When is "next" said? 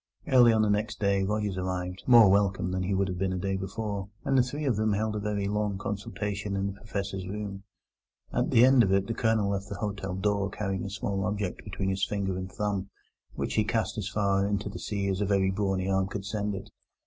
0.71-0.99